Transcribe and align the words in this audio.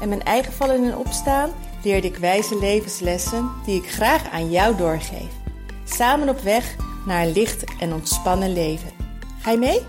en 0.00 0.08
mijn 0.08 0.22
eigen 0.22 0.52
vallen 0.52 0.84
en 0.84 0.96
opstaan 0.96 1.50
leerde 1.82 2.06
ik 2.06 2.16
wijze 2.16 2.58
levenslessen 2.58 3.50
die 3.64 3.82
ik 3.82 3.90
graag 3.90 4.30
aan 4.30 4.50
jou 4.50 4.76
doorgeef. 4.76 5.32
Samen 5.84 6.28
op 6.28 6.40
weg 6.40 6.76
naar 7.06 7.22
een 7.22 7.32
licht 7.32 7.64
en 7.80 7.92
ontspannen 7.92 8.52
leven. 8.52 8.90
Ga 9.40 9.50
je 9.50 9.58
mee? 9.58 9.82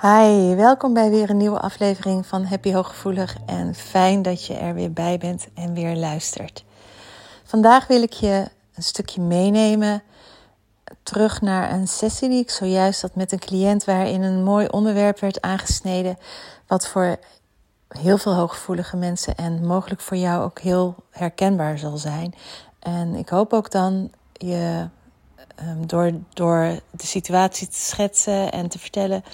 Hi, 0.00 0.54
welkom 0.54 0.94
bij 0.94 1.10
weer 1.10 1.30
een 1.30 1.36
nieuwe 1.36 1.60
aflevering 1.60 2.26
van 2.26 2.44
Happy 2.44 2.72
Hooggevoelig 2.72 3.36
en 3.46 3.74
fijn 3.74 4.22
dat 4.22 4.46
je 4.46 4.54
er 4.54 4.74
weer 4.74 4.92
bij 4.92 5.18
bent 5.18 5.48
en 5.54 5.74
weer 5.74 5.96
luistert. 5.96 6.64
Vandaag 7.44 7.86
wil 7.86 8.02
ik 8.02 8.12
je 8.12 8.48
een 8.74 8.82
stukje 8.82 9.20
meenemen 9.20 10.02
terug 11.02 11.40
naar 11.40 11.72
een 11.72 11.88
sessie 11.88 12.28
die 12.28 12.42
ik 12.42 12.50
zojuist 12.50 13.02
had 13.02 13.14
met 13.14 13.32
een 13.32 13.38
cliënt 13.38 13.84
waarin 13.84 14.22
een 14.22 14.42
mooi 14.42 14.66
onderwerp 14.66 15.20
werd 15.20 15.40
aangesneden 15.40 16.18
wat 16.66 16.88
voor 16.88 17.18
heel 17.98 18.18
veel 18.18 18.34
hooggevoelige 18.34 18.96
mensen 18.96 19.36
en 19.36 19.66
mogelijk 19.66 20.00
voor 20.00 20.16
jou 20.16 20.44
ook 20.44 20.60
heel 20.60 20.94
herkenbaar 21.10 21.78
zal 21.78 21.96
zijn. 21.96 22.34
En 22.78 23.14
ik 23.14 23.28
hoop 23.28 23.52
ook 23.52 23.70
dan 23.70 24.10
je 24.32 24.88
um, 25.68 25.86
door, 25.86 26.12
door 26.32 26.80
de 26.90 27.06
situatie 27.06 27.68
te 27.68 27.80
schetsen 27.80 28.52
en 28.52 28.68
te 28.68 28.78
vertellen 28.78 29.24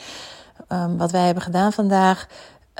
um, 0.68 0.96
wat 0.96 1.10
wij 1.10 1.24
hebben 1.24 1.42
gedaan 1.42 1.72
vandaag, 1.72 2.28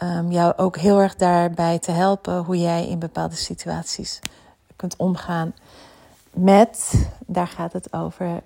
um, 0.03 0.31
jou 0.33 0.53
ook 0.57 0.77
heel 0.77 1.01
erg 1.01 1.17
daarbij 1.17 1.79
te 1.79 1.91
helpen 1.91 2.45
hoe 2.45 2.59
jij 2.59 2.89
in 2.89 2.99
bepaalde 2.99 3.37
situaties 3.37 4.21
kunt 4.77 4.97
omgaan 4.97 5.55
met, 6.33 7.09
daar 7.27 7.47
gaat 7.47 7.73
het 7.73 7.93
over, 7.93 8.43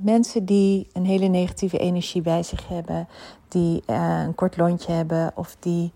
mensen 0.00 0.44
die 0.44 0.88
een 0.92 1.04
hele 1.04 1.26
negatieve 1.26 1.78
energie 1.78 2.22
bij 2.22 2.42
zich 2.42 2.68
hebben, 2.68 3.08
die 3.48 3.82
uh, 3.86 4.22
een 4.26 4.34
kort 4.34 4.56
lontje 4.56 4.92
hebben 4.92 5.32
of 5.34 5.56
die 5.58 5.92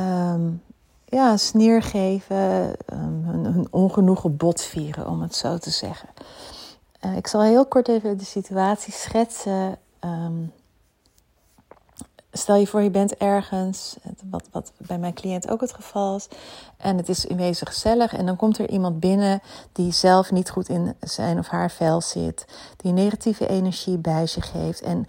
um, 0.00 0.62
ja, 1.04 1.36
sneer 1.36 1.82
geven, 1.82 2.76
um, 2.92 3.24
hun, 3.24 3.66
ongenoegen 3.70 4.36
botvieren, 4.36 5.08
om 5.08 5.20
het 5.22 5.34
zo 5.34 5.58
te 5.58 5.70
zeggen. 5.70 6.08
Uh, 7.04 7.16
ik 7.16 7.26
zal 7.26 7.42
heel 7.42 7.66
kort 7.66 7.88
even 7.88 8.18
de 8.18 8.24
situatie 8.24 8.92
schetsen. 8.92 9.78
Um, 10.04 10.52
stel 12.32 12.56
je 12.56 12.66
voor, 12.66 12.82
je 12.82 12.90
bent 12.90 13.16
ergens, 13.16 13.96
wat, 14.30 14.48
wat 14.50 14.72
bij 14.76 14.98
mijn 14.98 15.14
cliënt 15.14 15.50
ook 15.50 15.60
het 15.60 15.72
geval 15.72 16.16
is, 16.16 16.28
en 16.76 16.96
het 16.96 17.08
is 17.08 17.24
in 17.24 17.36
wezen 17.36 17.66
gezellig, 17.66 18.12
en 18.12 18.26
dan 18.26 18.36
komt 18.36 18.58
er 18.58 18.70
iemand 18.70 19.00
binnen 19.00 19.42
die 19.72 19.92
zelf 19.92 20.30
niet 20.30 20.50
goed 20.50 20.68
in 20.68 20.94
zijn 21.00 21.38
of 21.38 21.48
haar 21.48 21.70
vel 21.70 22.00
zit, 22.00 22.44
die 22.76 22.92
negatieve 22.92 23.46
energie 23.46 23.98
bij 23.98 24.26
zich 24.26 24.52
heeft 24.52 24.80
en 24.80 25.06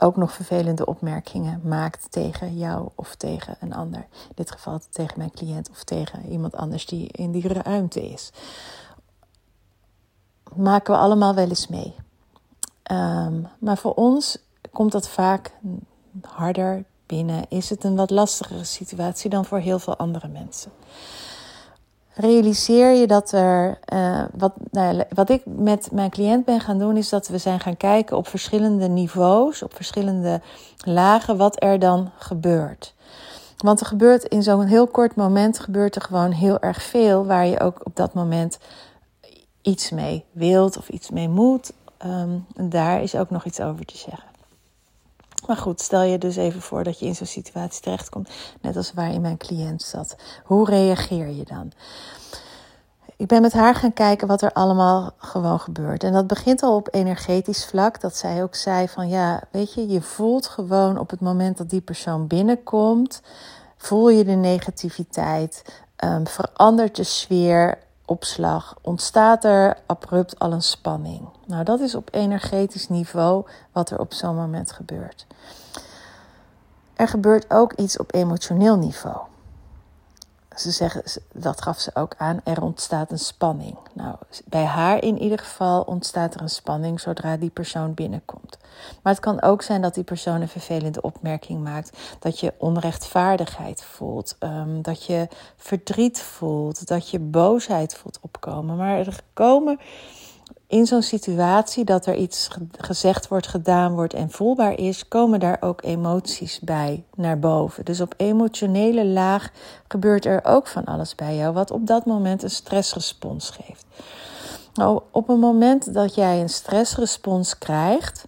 ook 0.00 0.16
nog 0.16 0.32
vervelende 0.32 0.86
opmerkingen 0.86 1.60
maakt 1.64 2.06
tegen 2.10 2.56
jou 2.56 2.88
of 2.94 3.14
tegen 3.14 3.56
een 3.60 3.74
ander. 3.74 4.00
In 4.00 4.34
dit 4.34 4.50
geval 4.50 4.80
tegen 4.90 5.18
mijn 5.18 5.30
cliënt 5.30 5.70
of 5.70 5.84
tegen 5.84 6.28
iemand 6.28 6.54
anders 6.56 6.86
die 6.86 7.08
in 7.08 7.30
die 7.30 7.48
ruimte 7.48 8.08
is. 8.08 8.30
Maken 10.54 10.94
we 10.94 11.00
allemaal 11.00 11.34
wel 11.34 11.48
eens 11.48 11.68
mee. 11.68 11.94
Um, 12.92 13.48
maar 13.58 13.78
voor 13.78 13.94
ons 13.94 14.38
komt 14.72 14.92
dat 14.92 15.08
vaak 15.08 15.52
harder 16.22 16.84
binnen. 17.06 17.44
Is 17.48 17.70
het 17.70 17.84
een 17.84 17.96
wat 17.96 18.10
lastigere 18.10 18.64
situatie 18.64 19.30
dan 19.30 19.44
voor 19.44 19.58
heel 19.58 19.78
veel 19.78 19.96
andere 19.96 20.28
mensen. 20.28 20.72
Realiseer 22.14 22.92
je 22.92 23.06
dat 23.06 23.32
er. 23.32 23.78
Uh, 23.92 24.24
wat, 24.36 24.52
nou, 24.70 25.02
wat 25.08 25.30
ik 25.30 25.42
met 25.44 25.88
mijn 25.92 26.10
cliënt 26.10 26.44
ben 26.44 26.60
gaan 26.60 26.78
doen, 26.78 26.96
is 26.96 27.08
dat 27.08 27.28
we 27.28 27.38
zijn 27.38 27.60
gaan 27.60 27.76
kijken 27.76 28.16
op 28.16 28.28
verschillende 28.28 28.88
niveaus, 28.88 29.62
op 29.62 29.74
verschillende 29.74 30.40
lagen, 30.84 31.36
wat 31.36 31.62
er 31.62 31.78
dan 31.78 32.10
gebeurt. 32.18 32.94
Want 33.56 33.80
er 33.80 33.86
gebeurt 33.86 34.24
in 34.24 34.42
zo'n 34.42 34.66
heel 34.66 34.86
kort 34.86 35.16
moment 35.16 35.58
gebeurt 35.58 35.94
er 35.94 36.02
gewoon 36.02 36.30
heel 36.30 36.58
erg 36.60 36.82
veel 36.82 37.26
waar 37.26 37.46
je 37.46 37.60
ook 37.60 37.80
op 37.82 37.96
dat 37.96 38.14
moment 38.14 38.58
iets 39.62 39.90
mee 39.90 40.24
wilt 40.32 40.76
of 40.76 40.88
iets 40.88 41.10
mee 41.10 41.28
moet. 41.28 41.72
Um, 42.06 42.46
daar 42.70 43.02
is 43.02 43.14
ook 43.14 43.30
nog 43.30 43.44
iets 43.44 43.60
over 43.60 43.84
te 43.84 43.96
zeggen. 43.96 44.33
Maar 45.46 45.56
goed, 45.56 45.80
stel 45.80 46.02
je 46.02 46.18
dus 46.18 46.36
even 46.36 46.60
voor 46.60 46.84
dat 46.84 46.98
je 46.98 47.06
in 47.06 47.14
zo'n 47.14 47.26
situatie 47.26 47.82
terechtkomt, 47.82 48.30
net 48.60 48.76
als 48.76 48.92
waarin 48.92 49.20
mijn 49.20 49.36
cliënt 49.36 49.82
zat. 49.82 50.16
Hoe 50.44 50.70
reageer 50.70 51.28
je 51.28 51.44
dan? 51.44 51.72
Ik 53.16 53.26
ben 53.26 53.42
met 53.42 53.52
haar 53.52 53.74
gaan 53.74 53.92
kijken 53.92 54.28
wat 54.28 54.42
er 54.42 54.52
allemaal 54.52 55.10
gewoon 55.18 55.60
gebeurt. 55.60 56.04
En 56.04 56.12
dat 56.12 56.26
begint 56.26 56.62
al 56.62 56.76
op 56.76 56.88
energetisch 56.90 57.64
vlak. 57.64 58.00
Dat 58.00 58.16
zij 58.16 58.42
ook 58.42 58.54
zei 58.54 58.88
van 58.88 59.08
ja, 59.08 59.42
weet 59.50 59.74
je, 59.74 59.88
je 59.88 60.02
voelt 60.02 60.46
gewoon 60.46 60.98
op 60.98 61.10
het 61.10 61.20
moment 61.20 61.56
dat 61.56 61.70
die 61.70 61.80
persoon 61.80 62.26
binnenkomt, 62.26 63.22
voel 63.76 64.08
je 64.08 64.24
de 64.24 64.32
negativiteit, 64.32 65.82
um, 66.04 66.26
verandert 66.26 66.96
de 66.96 67.04
sfeer, 67.04 67.78
opslag 68.04 68.76
ontstaat 68.80 69.44
er 69.44 69.76
abrupt 69.86 70.38
al 70.38 70.52
een 70.52 70.62
spanning. 70.62 71.28
Nou, 71.46 71.64
dat 71.64 71.80
is 71.80 71.94
op 71.94 72.08
energetisch 72.12 72.88
niveau 72.88 73.46
wat 73.72 73.90
er 73.90 73.98
op 73.98 74.12
zo'n 74.12 74.34
moment 74.34 74.72
gebeurt. 74.72 75.26
Er 76.94 77.08
gebeurt 77.08 77.50
ook 77.50 77.72
iets 77.72 77.98
op 77.98 78.14
emotioneel 78.14 78.76
niveau 78.76 79.18
ze 80.54 80.70
zeggen, 80.70 81.02
dat 81.32 81.62
gaf 81.62 81.78
ze 81.78 81.90
ook 81.94 82.14
aan, 82.18 82.40
er 82.44 82.62
ontstaat 82.62 83.10
een 83.10 83.18
spanning. 83.18 83.76
Nou, 83.92 84.16
bij 84.44 84.64
haar 84.64 85.02
in 85.02 85.18
ieder 85.18 85.38
geval 85.38 85.82
ontstaat 85.82 86.34
er 86.34 86.40
een 86.40 86.48
spanning 86.48 87.00
zodra 87.00 87.36
die 87.36 87.50
persoon 87.50 87.94
binnenkomt. 87.94 88.58
Maar 89.02 89.12
het 89.12 89.22
kan 89.22 89.42
ook 89.42 89.62
zijn 89.62 89.82
dat 89.82 89.94
die 89.94 90.04
persoon 90.04 90.40
een 90.40 90.48
vervelende 90.48 91.02
opmerking 91.02 91.62
maakt, 91.62 91.98
dat 92.18 92.40
je 92.40 92.52
onrechtvaardigheid 92.58 93.82
voelt, 93.82 94.36
um, 94.40 94.82
dat 94.82 95.04
je 95.04 95.28
verdriet 95.56 96.22
voelt, 96.22 96.86
dat 96.86 97.10
je 97.10 97.18
boosheid 97.18 97.94
voelt 97.94 98.18
opkomen. 98.20 98.76
Maar 98.76 98.98
er 98.98 99.20
komen 99.32 99.78
in 100.74 100.86
zo'n 100.86 101.02
situatie 101.02 101.84
dat 101.84 102.06
er 102.06 102.14
iets 102.14 102.48
gezegd 102.78 103.28
wordt, 103.28 103.46
gedaan 103.46 103.94
wordt 103.94 104.14
en 104.14 104.30
voelbaar 104.30 104.78
is, 104.78 105.08
komen 105.08 105.40
daar 105.40 105.56
ook 105.60 105.82
emoties 105.82 106.60
bij 106.60 107.04
naar 107.14 107.38
boven. 107.38 107.84
Dus 107.84 108.00
op 108.00 108.14
emotionele 108.16 109.06
laag 109.06 109.50
gebeurt 109.88 110.24
er 110.24 110.44
ook 110.44 110.66
van 110.66 110.84
alles 110.84 111.14
bij 111.14 111.36
jou, 111.36 111.54
wat 111.54 111.70
op 111.70 111.86
dat 111.86 112.06
moment 112.06 112.42
een 112.42 112.50
stressrespons 112.50 113.50
geeft. 113.50 113.86
Nou, 114.74 115.00
op 115.10 115.28
een 115.28 115.38
moment 115.38 115.94
dat 115.94 116.14
jij 116.14 116.40
een 116.40 116.48
stressrespons 116.48 117.58
krijgt, 117.58 118.24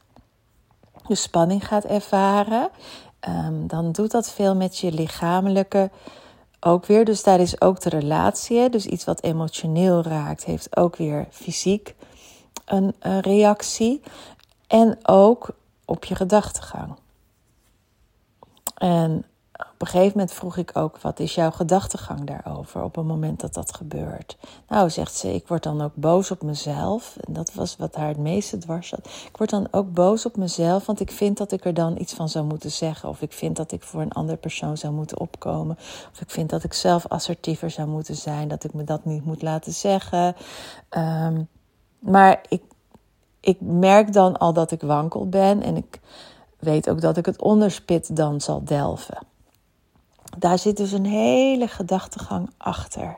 je 1.06 1.14
spanning 1.14 1.66
gaat 1.66 1.84
ervaren, 1.84 2.68
um, 3.28 3.66
dan 3.66 3.92
doet 3.92 4.10
dat 4.10 4.30
veel 4.30 4.56
met 4.56 4.78
je 4.78 4.92
lichamelijke 4.92 5.90
ook 6.60 6.86
weer. 6.86 7.04
Dus 7.04 7.22
daar 7.22 7.40
is 7.40 7.60
ook 7.60 7.80
de 7.80 7.88
relatie. 7.88 8.70
Dus 8.70 8.86
iets 8.86 9.04
wat 9.04 9.22
emotioneel 9.22 10.02
raakt, 10.02 10.44
heeft 10.44 10.76
ook 10.76 10.96
weer 10.96 11.26
fysiek 11.30 11.94
een, 12.66 12.94
een 12.98 13.20
reactie 13.20 14.02
en 14.66 14.98
ook 15.02 15.48
op 15.84 16.04
je 16.04 16.14
gedachtegang. 16.14 16.94
En 18.74 19.24
op 19.58 19.82
een 19.82 19.86
gegeven 19.86 20.18
moment 20.18 20.32
vroeg 20.32 20.56
ik 20.56 20.70
ook: 20.76 21.00
wat 21.00 21.20
is 21.20 21.34
jouw 21.34 21.50
gedachtegang 21.50 22.26
daarover 22.26 22.82
op 22.82 22.94
het 22.94 23.04
moment 23.04 23.40
dat 23.40 23.54
dat 23.54 23.74
gebeurt? 23.74 24.36
Nou, 24.68 24.90
zegt 24.90 25.14
ze: 25.14 25.34
ik 25.34 25.48
word 25.48 25.62
dan 25.62 25.82
ook 25.82 25.94
boos 25.94 26.30
op 26.30 26.42
mezelf. 26.42 27.16
En 27.20 27.32
dat 27.32 27.54
was 27.54 27.76
wat 27.76 27.94
haar 27.94 28.08
het 28.08 28.18
meeste 28.18 28.58
dwars 28.58 28.88
zat. 28.88 29.06
Ik 29.28 29.36
word 29.36 29.50
dan 29.50 29.68
ook 29.70 29.92
boos 29.92 30.26
op 30.26 30.36
mezelf, 30.36 30.86
want 30.86 31.00
ik 31.00 31.10
vind 31.10 31.36
dat 31.36 31.52
ik 31.52 31.64
er 31.64 31.74
dan 31.74 32.00
iets 32.00 32.14
van 32.14 32.28
zou 32.28 32.44
moeten 32.44 32.70
zeggen. 32.70 33.08
Of 33.08 33.22
ik 33.22 33.32
vind 33.32 33.56
dat 33.56 33.72
ik 33.72 33.82
voor 33.82 34.00
een 34.00 34.12
andere 34.12 34.38
persoon 34.38 34.76
zou 34.76 34.92
moeten 34.92 35.20
opkomen. 35.20 35.76
Of 36.12 36.20
ik 36.20 36.30
vind 36.30 36.50
dat 36.50 36.64
ik 36.64 36.72
zelf 36.72 37.06
assertiever 37.06 37.70
zou 37.70 37.88
moeten 37.88 38.16
zijn, 38.16 38.48
dat 38.48 38.64
ik 38.64 38.74
me 38.74 38.84
dat 38.84 39.04
niet 39.04 39.24
moet 39.24 39.42
laten 39.42 39.72
zeggen. 39.72 40.36
Um, 40.90 41.48
maar 41.98 42.40
ik, 42.48 42.62
ik 43.40 43.60
merk 43.60 44.12
dan 44.12 44.36
al 44.38 44.52
dat 44.52 44.70
ik 44.70 44.80
wankel 44.80 45.28
ben 45.28 45.62
en 45.62 45.76
ik 45.76 46.00
weet 46.58 46.90
ook 46.90 47.00
dat 47.00 47.16
ik 47.16 47.26
het 47.26 47.42
onderspit 47.42 48.16
dan 48.16 48.40
zal 48.40 48.64
delven. 48.64 49.18
Daar 50.38 50.58
zit 50.58 50.76
dus 50.76 50.92
een 50.92 51.06
hele 51.06 51.68
gedachtegang 51.68 52.50
achter. 52.56 53.16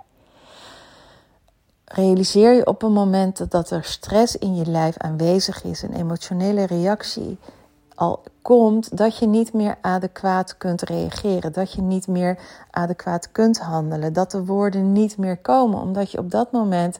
Realiseer 1.85 2.53
je 2.53 2.67
op 2.67 2.83
een 2.83 2.93
moment 2.93 3.51
dat 3.51 3.71
er 3.71 3.85
stress 3.85 4.37
in 4.37 4.57
je 4.57 4.67
lijf 4.67 4.97
aanwezig 4.97 5.65
is, 5.65 5.83
een 5.83 5.95
emotionele 5.95 6.67
reactie 6.67 7.39
al 7.99 8.23
komt 8.43 8.97
dat 8.97 9.19
je 9.19 9.27
niet 9.27 9.53
meer 9.53 9.79
adequaat 9.81 10.57
kunt 10.57 10.83
reageren, 10.83 11.53
dat 11.53 11.73
je 11.73 11.83
niet 11.83 12.07
meer 12.07 12.39
adequaat 12.71 13.33
kunt 13.33 13.59
handelen, 13.59 14.13
dat 14.13 14.31
de 14.31 14.45
woorden 14.45 14.93
niet 14.93 15.17
meer 15.17 15.37
komen, 15.37 15.81
omdat 15.81 16.11
je 16.11 16.19
op 16.19 16.31
dat 16.31 16.53
moment 16.53 16.99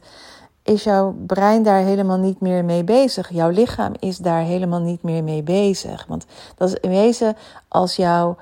is 0.69 0.85
jouw 0.85 1.17
brein 1.27 1.63
daar 1.63 1.81
helemaal 1.81 2.19
niet 2.19 2.41
meer 2.41 2.65
mee 2.65 2.85
bezig. 2.85 3.29
Jouw 3.31 3.51
lichaam 3.51 3.93
is 3.99 4.17
daar 4.17 4.43
helemaal 4.43 4.81
niet 4.81 5.03
meer 5.03 5.25
mee 5.25 5.43
bezig. 5.43 6.05
Want 6.09 6.27
dat 6.57 6.69
is 6.69 6.75
in 6.75 6.91
wezen 6.91 7.37
als 7.69 7.97
jouw 7.97 8.37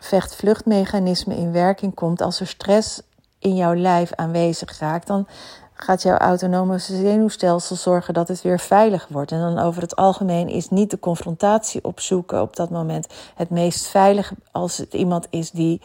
vecht-vluchtmechanisme 0.00 1.36
in 1.36 1.52
werking 1.52 1.94
komt, 1.94 2.20
als 2.20 2.40
er 2.40 2.46
stress 2.46 3.02
in 3.38 3.56
jouw 3.56 3.74
lijf 3.74 4.12
aanwezig 4.12 4.78
raakt, 4.78 5.06
dan 5.06 5.26
gaat 5.72 6.02
jouw 6.02 6.16
autonome 6.16 6.78
zenuwstelsel 6.78 7.76
zorgen 7.76 8.14
dat 8.14 8.28
het 8.28 8.42
weer 8.42 8.60
veilig 8.60 9.06
wordt. 9.08 9.32
En 9.32 9.40
dan 9.40 9.58
over 9.58 9.82
het 9.82 9.96
algemeen 9.96 10.48
is 10.48 10.70
niet 10.70 10.90
de 10.90 10.98
confrontatie 10.98 11.84
opzoeken 11.84 12.42
op 12.42 12.56
dat 12.56 12.70
moment 12.70 13.06
het 13.34 13.50
meest 13.50 13.86
veilig 13.86 14.32
als 14.52 14.76
het 14.76 14.94
iemand 14.94 15.26
is 15.30 15.50
die 15.50 15.80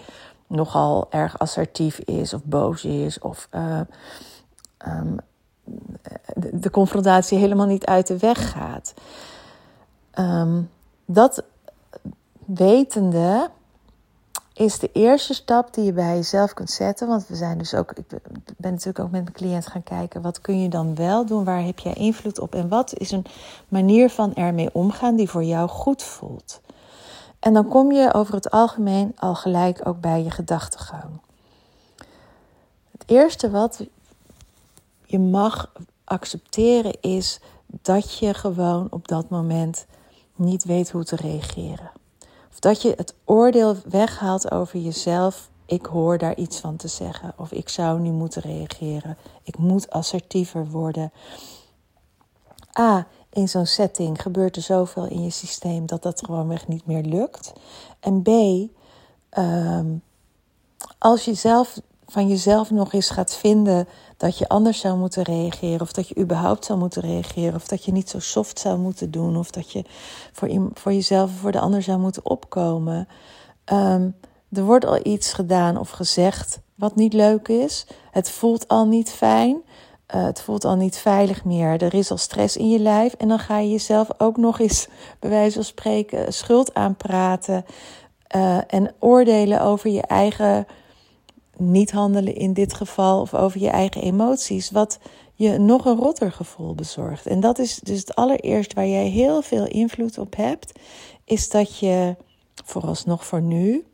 nogal 0.48 1.08
erg 1.10 1.40
assertief 1.40 2.00
is 2.00 2.34
of 2.34 2.44
boos 2.44 2.84
is 2.84 3.20
of 3.20 3.48
uh, 3.52 3.80
um, 4.88 5.20
de, 6.36 6.70
confrontatie 6.70 7.38
helemaal 7.38 7.66
niet 7.66 7.86
uit 7.86 8.08
de 8.08 8.18
weg 8.18 8.52
gaat. 8.52 8.94
Um, 10.20 10.70
dat 11.06 11.44
wetende 12.46 13.50
is 14.54 14.80
de 14.80 14.90
eerste 14.94 15.34
stap 15.34 15.74
die 15.74 15.84
je 15.84 15.94
bij 15.94 16.16
jezelf 16.16 16.54
kunt 16.54 16.70
zetten. 16.70 17.08
Want 17.08 17.28
we 17.28 17.36
zijn 17.36 17.58
dus 17.58 17.74
ook, 17.74 17.92
ik 17.92 18.06
ben 18.58 18.72
natuurlijk 18.72 19.00
ook 19.00 19.12
met 19.12 19.24
mijn 19.24 19.36
cliënt 19.36 19.68
gaan 19.68 19.84
kijken, 19.84 20.22
wat 20.22 20.42
kun 20.42 20.62
je 20.62 20.70
dan 20.70 20.96
wel 20.96 21.26
doen? 21.26 21.44
Waar 21.44 21.64
heb 21.64 21.80
jij 21.80 21.94
invloed 21.94 22.40
op? 22.40 22.56
En 22.56 22.70
wat 22.70 22.94
is 22.98 23.12
een 23.12 23.26
manier 23.68 24.10
van 24.10 24.34
ermee 24.34 24.70
omgaan 24.74 25.16
die 25.16 25.30
voor 25.30 25.44
jou 25.44 25.70
goed 25.70 26.04
voelt? 26.04 26.62
En 27.40 27.54
dan 27.54 27.68
kom 27.68 27.92
je 27.92 28.14
over 28.14 28.34
het 28.34 28.52
algemeen 28.52 29.16
al 29.20 29.36
gelijk 29.36 29.88
ook 29.88 30.00
bij 30.00 30.24
je 30.24 30.32
gedachtegang. 30.32 31.22
Het 32.92 33.04
eerste 33.06 33.50
wat 33.50 33.86
je 35.10 35.20
mag 35.20 35.72
accepteren 36.04 37.02
is 37.02 37.40
dat 37.66 38.18
je 38.18 38.34
gewoon 38.34 38.88
op 38.90 39.08
dat 39.08 39.30
moment 39.30 39.86
niet 40.36 40.64
weet 40.64 40.92
hoe 40.92 41.04
te 41.04 41.16
reageren. 41.16 41.92
Of 42.52 42.60
dat 42.60 42.82
je 42.82 42.94
het 42.98 43.16
oordeel 43.26 43.76
weghaalt 43.90 44.52
over 44.52 44.80
jezelf. 44.80 45.50
Ik 45.66 45.86
hoor 45.86 46.18
daar 46.18 46.36
iets 46.36 46.60
van 46.60 46.76
te 46.76 46.88
zeggen. 46.88 47.34
Of 47.38 47.52
ik 47.52 47.70
zou 47.70 48.00
nu 48.00 48.10
moeten 48.10 48.42
reageren. 48.42 49.18
Ik 49.44 49.58
moet 49.58 49.90
assertiever 49.90 50.70
worden. 50.70 51.12
A. 52.80 53.08
In 53.30 53.50
zo'n 53.50 53.66
setting 53.66 54.22
gebeurt 54.22 54.56
er 54.56 54.62
zoveel 54.62 55.06
in 55.06 55.24
je 55.24 55.30
systeem 55.30 55.86
dat 55.86 56.04
dat 56.04 56.26
gewoonweg 56.26 56.68
niet 56.68 56.86
meer 56.86 57.04
lukt. 57.04 57.54
En 58.00 58.22
B. 58.22 58.28
Um, 59.38 60.02
als 60.98 61.26
je 61.26 61.34
zelf 61.34 61.80
van 62.12 62.28
jezelf 62.28 62.72
nog 62.72 62.94
eens 62.94 63.10
gaat 63.10 63.36
vinden 63.36 63.88
dat 64.18 64.38
je 64.38 64.48
anders 64.48 64.80
zou 64.80 64.98
moeten 64.98 65.24
reageren, 65.24 65.82
of 65.82 65.92
dat 65.92 66.08
je 66.08 66.18
überhaupt 66.18 66.66
zou 66.66 66.80
moeten 66.80 67.02
reageren, 67.02 67.56
of 67.56 67.68
dat 67.68 67.86
je 67.86 67.92
niet 67.92 68.10
zo 68.10 68.20
soft 68.20 68.60
zou 68.60 68.78
moeten 68.78 69.12
doen, 69.12 69.38
of 69.38 69.52
dat 69.52 69.72
je 69.72 69.84
voor, 70.32 70.72
voor 70.74 70.94
jezelf 70.94 71.30
of 71.30 71.40
voor 71.40 71.52
de 71.52 71.60
ander 71.60 71.82
zou 71.82 72.00
moeten 72.00 72.26
opkomen. 72.26 73.08
Um, 73.74 74.16
er 74.52 74.64
wordt 74.64 74.86
al 74.86 75.00
iets 75.04 75.34
gedaan 75.34 75.78
of 75.78 75.90
gezegd 75.90 76.60
wat 76.76 76.96
niet 76.96 77.14
leuk 77.14 77.48
is. 77.48 77.86
Het 78.12 78.30
voelt 78.30 78.68
al 78.68 78.88
niet 78.88 79.10
fijn. 79.10 79.62
Uh, 80.16 80.24
het 80.24 80.42
voelt 80.42 80.66
al 80.66 80.76
niet 80.76 80.98
veilig 80.98 81.46
meer. 81.46 81.84
Er 81.84 81.94
is 81.94 82.12
al 82.12 82.18
stress 82.18 82.58
in 82.58 82.70
je 82.70 82.80
lijf. 82.80 83.14
En 83.14 83.28
dan 83.28 83.40
ga 83.40 83.58
je 83.58 83.70
jezelf 83.70 84.08
ook 84.18 84.38
nog 84.38 84.60
eens, 84.60 84.88
bij 85.20 85.30
wijze 85.30 85.56
van 85.56 85.64
spreken, 85.64 86.34
schuld 86.34 86.74
aanpraten. 86.74 87.66
Uh, 88.36 88.58
en 88.68 88.94
oordelen 89.00 89.62
over 89.62 89.90
je 89.90 90.02
eigen 90.02 90.68
niet 91.60 91.92
handelen 91.92 92.36
in 92.36 92.54
dit 92.54 92.74
geval 92.74 93.22
of 93.22 93.34
over 93.34 93.60
je 93.60 93.70
eigen 93.70 94.02
emoties, 94.02 94.72
wat 94.72 95.00
je 95.34 95.58
nog 95.58 95.86
een 95.86 95.98
rotter 95.98 96.32
gevoel 96.32 96.76
bezorgt. 96.76 97.28
En 97.28 97.40
dat 97.40 97.60
is 97.60 97.80
dus 97.80 98.00
het 98.00 98.16
allereerst 98.16 98.74
waar 98.74 98.88
jij 98.88 99.08
heel 99.08 99.42
veel 99.42 99.68
invloed 99.68 100.18
op 100.18 100.36
hebt, 100.36 100.80
is 101.24 101.50
dat 101.50 101.78
je 101.78 102.16
vooralsnog 102.66 103.26
voor 103.26 103.42
nu, 103.42 103.86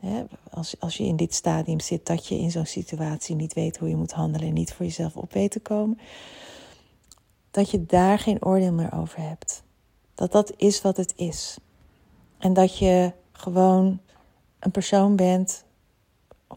hè, 0.00 0.24
als, 0.50 0.74
als 0.80 0.96
je 0.96 1.04
in 1.04 1.16
dit 1.16 1.34
stadium 1.34 1.80
zit, 1.80 2.06
dat 2.06 2.26
je 2.26 2.38
in 2.38 2.50
zo'n 2.50 2.66
situatie 2.66 3.34
niet 3.36 3.52
weet 3.52 3.76
hoe 3.76 3.88
je 3.88 3.96
moet 3.96 4.12
handelen 4.12 4.48
en 4.48 4.54
niet 4.54 4.72
voor 4.72 4.86
jezelf 4.86 5.16
op 5.16 5.32
weet 5.32 5.50
te 5.50 5.60
komen, 5.60 5.98
dat 7.50 7.70
je 7.70 7.86
daar 7.86 8.18
geen 8.18 8.44
oordeel 8.44 8.72
meer 8.72 8.92
over 8.94 9.20
hebt. 9.20 9.62
Dat 10.14 10.32
dat 10.32 10.52
is 10.56 10.82
wat 10.82 10.96
het 10.96 11.12
is. 11.16 11.56
En 12.38 12.52
dat 12.52 12.78
je 12.78 13.12
gewoon 13.32 14.00
een 14.58 14.70
persoon 14.70 15.16
bent 15.16 15.64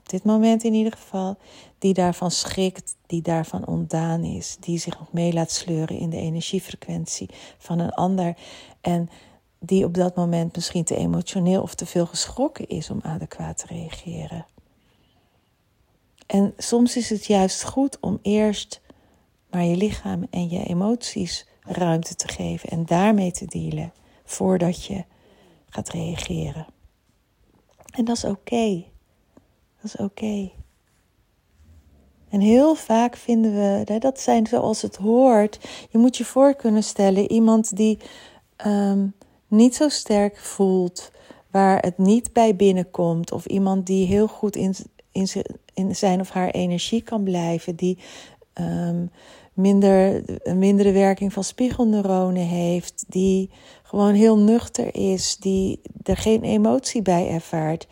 op 0.06 0.12
dit 0.12 0.24
moment 0.24 0.64
in 0.64 0.74
ieder 0.74 0.92
geval, 0.92 1.38
die 1.78 1.94
daarvan 1.94 2.32
schrikt, 2.32 2.96
die 3.08 3.22
daarvan 3.22 3.68
ontdaan 3.68 4.24
is, 4.24 4.58
die 4.60 4.80
zich 4.80 5.00
nog 5.00 5.12
mee 5.12 5.34
laat 5.34 5.52
sleuren 5.52 5.98
in 5.98 6.10
de 6.10 6.18
energiefrequentie 6.18 7.30
van 7.58 7.80
een 7.80 7.92
ander 7.92 8.38
en 8.82 9.10
die 9.60 9.86
op 9.86 9.94
dat 9.94 10.16
moment 10.16 10.56
misschien 10.56 10.84
te 10.84 10.96
emotioneel 10.96 11.62
of 11.62 11.76
te 11.76 11.86
veel 11.86 12.06
geschrokken 12.06 12.68
is 12.68 12.90
om 12.90 13.00
adequaat 13.04 13.58
te 13.58 13.66
reageren. 13.68 14.46
En 16.28 16.54
soms 16.58 16.98
is 16.98 17.10
het 17.10 17.26
juist 17.26 17.64
goed 17.64 18.00
om 18.00 18.20
eerst 18.22 18.82
maar 19.50 19.64
je 19.64 19.76
lichaam 19.76 20.28
en 20.30 20.50
je 20.50 20.66
emoties 20.66 21.48
ruimte 21.62 22.16
te 22.16 22.28
geven 22.28 22.70
en 22.70 22.86
daarmee 22.86 23.32
te 23.32 23.46
dealen 23.46 23.94
voordat 24.24 24.86
je 24.86 25.04
gaat 25.70 25.90
reageren. 25.90 26.66
En 27.92 28.06
dat 28.06 28.16
is 28.16 28.24
oké. 28.24 28.94
Dat 29.86 29.94
is 30.00 30.06
oké. 30.06 30.52
En 32.30 32.40
heel 32.40 32.76
vaak 32.76 33.16
vinden 33.16 33.54
we, 33.54 34.00
dat 34.00 34.20
zijn 34.20 34.48
zoals 34.48 34.82
het 34.82 34.96
hoort. 34.96 35.60
Je 35.90 35.98
moet 35.98 36.18
je 36.18 36.26
voor 36.26 36.56
kunnen 36.56 36.84
stellen, 36.84 37.32
iemand 37.32 37.76
die 37.76 37.98
um, 38.66 39.14
niet 39.48 39.76
zo 39.76 39.90
sterk 39.90 40.38
voelt, 40.38 41.12
waar 41.52 41.80
het 41.80 41.98
niet 41.98 42.34
bij 42.34 42.56
binnenkomt, 42.56 43.32
of 43.32 43.46
iemand 43.46 43.86
die 43.86 44.08
heel 44.08 44.28
goed 44.28 44.56
in, 44.56 44.76
in, 45.12 45.28
in 45.74 45.96
zijn 45.96 46.20
of 46.20 46.30
haar 46.30 46.50
energie 46.50 47.02
kan 47.02 47.24
blijven, 47.24 47.76
die 47.76 47.98
um, 48.54 49.12
minder, 49.54 50.24
een 50.48 50.60
mindere 50.60 50.92
werking 50.92 51.34
van 51.34 51.44
spiegelneuronen 51.44 52.46
heeft, 52.48 53.06
die 53.08 53.50
gewoon 53.84 54.14
heel 54.14 54.38
nuchter 54.38 54.96
is, 54.96 55.38
die 55.38 55.82
er 56.04 56.18
geen 56.18 56.44
emotie 56.44 57.02
bij 57.02 57.30
ervaart. 57.30 57.88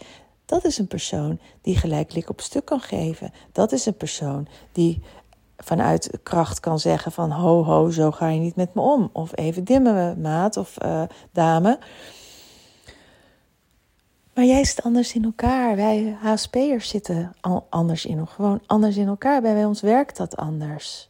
Dat 0.54 0.66
is 0.66 0.78
een 0.78 0.88
persoon 0.88 1.40
die 1.62 1.78
gelijk 1.78 2.14
lik 2.14 2.30
op 2.30 2.42
stuk 2.42 2.66
kan 2.66 2.80
geven. 2.80 3.34
Dat 3.52 3.72
is 3.72 3.86
een 3.86 3.98
persoon 3.98 4.48
die 4.72 5.02
vanuit 5.58 6.20
kracht 6.24 6.60
kan 6.60 6.80
zeggen 6.80 7.12
van 7.12 7.32
ho 7.32 7.64
ho, 7.64 7.90
zo 7.90 8.12
ga 8.12 8.28
je 8.28 8.40
niet 8.40 8.56
met 8.56 8.74
me 8.74 8.82
om. 8.82 9.10
Of 9.14 9.38
even 9.38 9.64
dimmen 9.64 10.22
maat 10.22 10.58
of 10.58 10.84
uh, 10.86 11.02
dame. 11.32 11.80
Maar 14.34 14.46
jij 14.46 14.66
zit 14.66 14.84
anders 14.84 15.14
in 15.14 15.24
elkaar. 15.24 15.76
Wij 15.76 16.18
HSP'ers 16.22 16.90
zitten 16.90 17.36
anders 17.70 18.06
in, 18.06 18.28
gewoon 18.28 18.62
anders 18.66 18.98
in 18.98 19.08
elkaar. 19.08 19.42
Bij 19.42 19.66
ons 19.66 19.82
werkt 19.82 20.18
dat 20.18 20.38
anders. 20.38 21.10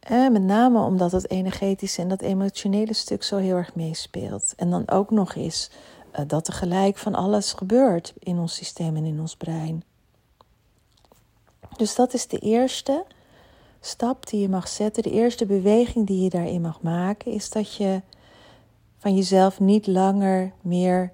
En 0.00 0.32
met 0.32 0.42
name 0.42 0.84
omdat 0.84 1.12
het 1.12 1.30
energetische 1.30 2.02
en 2.02 2.08
dat 2.08 2.22
emotionele 2.22 2.92
stuk 2.92 3.22
zo 3.22 3.36
heel 3.36 3.56
erg 3.56 3.74
meespeelt. 3.74 4.54
En 4.56 4.70
dan 4.70 4.88
ook 4.88 5.10
nog 5.10 5.34
eens 5.34 5.70
dat 6.26 6.46
er 6.46 6.52
gelijk 6.52 6.98
van 6.98 7.14
alles 7.14 7.52
gebeurt 7.52 8.14
in 8.18 8.38
ons 8.38 8.54
systeem 8.54 8.96
en 8.96 9.04
in 9.04 9.20
ons 9.20 9.36
brein. 9.36 9.84
Dus 11.76 11.94
dat 11.94 12.14
is 12.14 12.26
de 12.26 12.38
eerste 12.38 13.04
stap 13.80 14.26
die 14.26 14.40
je 14.40 14.48
mag 14.48 14.68
zetten. 14.68 15.02
De 15.02 15.10
eerste 15.10 15.46
beweging 15.46 16.06
die 16.06 16.22
je 16.22 16.30
daarin 16.30 16.60
mag 16.60 16.80
maken 16.80 17.32
is 17.32 17.50
dat 17.50 17.76
je 17.76 18.00
van 18.98 19.14
jezelf 19.14 19.60
niet 19.60 19.86
langer 19.86 20.52
meer 20.60 21.12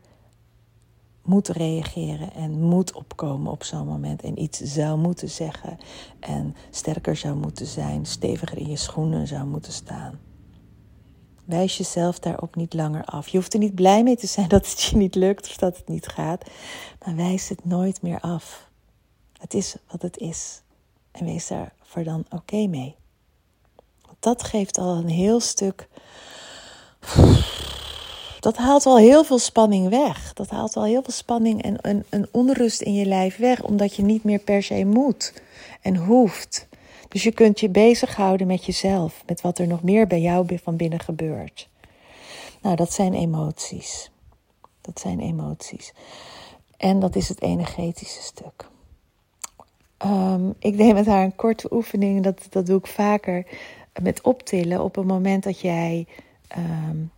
moet 1.23 1.49
reageren 1.49 2.33
en 2.33 2.61
moet 2.61 2.93
opkomen 2.93 3.53
op 3.53 3.65
zo'n 3.65 3.87
moment 3.87 4.23
en 4.23 4.43
iets 4.43 4.59
zou 4.59 4.99
moeten 4.99 5.31
zeggen 5.31 5.79
en 6.21 6.57
sterker 6.71 7.17
zou 7.17 7.35
moeten 7.37 7.67
zijn, 7.67 8.07
steviger 8.07 8.59
in 8.59 8.71
je 8.71 8.77
schoenen 8.77 9.27
zou 9.27 9.47
moeten 9.47 9.73
staan. 9.73 10.19
Wijs 11.49 11.77
jezelf 11.77 12.19
daarop 12.19 12.55
niet 12.57 12.75
langer 12.75 13.05
af. 13.05 13.29
Je 13.29 13.37
hoeft 13.37 13.53
er 13.53 13.59
niet 13.59 13.75
blij 13.75 14.03
mee 14.03 14.17
te 14.17 14.27
zijn 14.27 14.49
dat 14.57 14.71
het 14.71 14.81
je 14.81 14.97
niet 14.97 15.15
lukt 15.15 15.49
of 15.49 15.57
dat 15.57 15.77
het 15.77 15.89
niet 15.89 16.07
gaat, 16.07 16.45
maar 17.05 17.17
wijs 17.17 17.49
het 17.49 17.65
nooit 17.65 18.03
meer 18.03 18.21
af. 18.21 18.69
Het 19.39 19.55
is 19.55 19.77
wat 19.91 20.03
het 20.03 20.19
is. 20.19 20.63
En 21.11 21.25
wees 21.25 21.47
daarvoor 21.47 22.05
dan 22.05 22.25
oké 22.31 22.67
mee. 22.67 22.95
dat 24.19 24.43
geeft 24.43 24.79
al 24.79 24.97
een 24.97 25.09
heel 25.09 25.41
stuk. 25.41 25.89
Dat 28.41 28.57
haalt 28.57 28.87
al 28.87 28.99
heel 28.99 29.25
veel 29.25 29.39
spanning 29.39 29.89
weg. 29.89 30.33
Dat 30.33 30.51
haalt 30.51 30.77
al 30.77 30.85
heel 30.85 31.03
veel 31.03 31.15
spanning 31.15 31.63
en 31.63 31.77
een, 31.81 32.05
een 32.11 32.29
onrust 32.31 32.81
in 32.81 32.95
je 32.95 33.07
lijf 33.07 33.37
weg, 33.37 33.63
omdat 33.63 33.95
je 33.95 34.03
niet 34.03 34.25
meer 34.25 34.39
per 34.39 34.63
se 34.63 34.85
moet 34.85 35.43
en 35.81 35.97
hoeft. 35.97 36.68
Dus 37.09 37.23
je 37.23 37.33
kunt 37.33 37.61
je 37.61 37.69
bezighouden 37.69 38.47
met 38.47 38.65
jezelf, 38.65 39.23
met 39.27 39.41
wat 39.41 39.59
er 39.59 39.67
nog 39.67 39.83
meer 39.83 40.07
bij 40.07 40.21
jou 40.21 40.59
van 40.63 40.77
binnen 40.77 41.01
gebeurt. 41.01 41.69
Nou, 42.63 42.77
dat 42.77 42.93
zijn 42.93 43.15
emoties. 43.15 44.11
Dat 44.81 45.01
zijn 45.01 45.21
emoties. 45.21 45.93
En 46.77 47.01
dat 47.01 47.17
is 47.17 47.29
het 47.29 47.43
energetische 47.43 48.23
stuk. 48.23 48.69
Um, 50.05 50.55
ik 50.59 50.77
deed 50.77 50.95
met 50.95 51.07
haar 51.07 51.25
een 51.25 51.37
korte 51.37 51.73
oefening, 51.73 52.23
dat, 52.23 52.47
dat 52.51 52.67
doe 52.67 52.79
ik 52.79 52.87
vaker 52.87 53.47
met 54.03 54.23
optillen. 54.23 54.83
Op 54.83 54.95
het 54.95 55.07
moment 55.07 55.43
dat 55.43 55.61
jij 55.61 56.07
um, 56.57 57.11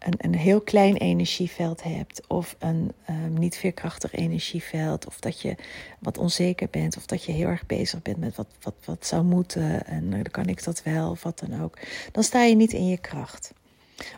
een, 0.00 0.14
een 0.16 0.34
heel 0.34 0.60
klein 0.60 0.96
energieveld 0.96 1.82
hebt, 1.82 2.26
of 2.26 2.56
een 2.58 2.92
um, 3.10 3.38
niet 3.38 3.56
veerkrachtig 3.56 4.14
energieveld, 4.14 5.06
of 5.06 5.20
dat 5.20 5.40
je 5.40 5.54
wat 5.98 6.18
onzeker 6.18 6.68
bent, 6.70 6.96
of 6.96 7.06
dat 7.06 7.24
je 7.24 7.32
heel 7.32 7.46
erg 7.46 7.66
bezig 7.66 8.02
bent 8.02 8.18
met 8.18 8.36
wat, 8.36 8.48
wat, 8.60 8.74
wat 8.84 9.06
zou 9.06 9.24
moeten 9.24 9.86
en 9.86 10.04
uh, 10.04 10.10
dan 10.12 10.30
kan 10.30 10.46
ik 10.46 10.64
dat 10.64 10.82
wel, 10.82 11.10
of 11.10 11.22
wat 11.22 11.38
dan 11.38 11.62
ook, 11.62 11.78
dan 12.12 12.22
sta 12.22 12.42
je 12.42 12.54
niet 12.54 12.72
in 12.72 12.86
je 12.86 12.98
kracht. 12.98 13.52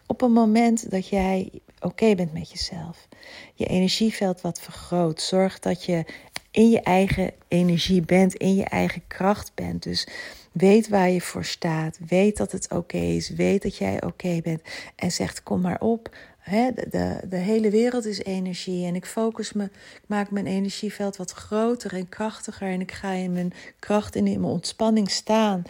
Op 0.06 0.22
een 0.22 0.32
moment 0.32 0.90
dat 0.90 1.08
jij 1.08 1.50
oké 1.80 2.14
bent 2.14 2.32
met 2.32 2.50
jezelf, 2.50 3.08
je 3.54 3.66
energieveld 3.66 4.40
wat 4.40 4.60
vergroot, 4.60 5.20
zorg 5.20 5.58
dat 5.58 5.84
je 5.84 6.04
in 6.50 6.70
je 6.70 6.80
eigen 6.80 7.30
energie 7.48 8.02
bent, 8.02 8.34
in 8.34 8.54
je 8.54 8.64
eigen 8.64 9.02
kracht 9.06 9.54
bent. 9.54 9.82
Dus 9.82 10.06
weet 10.52 10.88
waar 10.88 11.11
je 11.11 11.21
voor 11.21 11.44
staat, 11.44 11.99
weet 12.09 12.37
dat 12.37 12.52
het 12.52 12.71
oké 12.71 12.97
is, 12.97 13.28
weet 13.30 13.62
dat 13.62 13.76
jij 13.76 14.02
oké 14.02 14.40
bent 14.42 14.62
en 14.97 15.12
zegt 15.12 15.42
kom 15.42 15.61
maar 15.61 15.80
op. 15.80 16.09
de, 16.44 16.87
de, 16.90 17.21
de, 17.28 17.37
hele 17.37 17.71
wereld 17.71 18.06
is 18.06 18.23
energie 18.23 18.87
en 18.87 18.94
ik 18.94 19.06
focus 19.06 19.52
me, 19.52 19.64
ik 19.64 20.04
maak 20.06 20.30
mijn 20.30 20.47
energieveld 20.47 21.16
wat 21.16 21.32
groter 21.32 21.94
en 21.94 22.09
krachtiger 22.09 22.68
en 22.68 22.80
ik 22.80 22.92
ga 22.92 23.11
in 23.11 23.32
mijn 23.32 23.52
kracht 23.78 24.16
en 24.16 24.26
in 24.26 24.40
mijn 24.40 24.52
ontspanning 24.52 25.11
staan. 25.11 25.62